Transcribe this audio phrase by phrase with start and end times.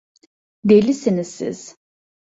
[0.63, 1.75] Delisiniz siz.